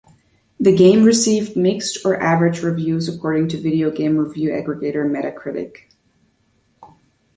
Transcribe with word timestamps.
The 0.59 0.75
game 0.75 1.03
received 1.03 1.55
"mixed 1.55 2.03
or 2.03 2.19
average" 2.19 2.63
reviews 2.63 3.07
according 3.07 3.49
to 3.49 3.61
video 3.61 3.91
game 3.91 4.17
review 4.17 4.49
aggregator 4.49 5.05
Metacritic. 5.05 5.89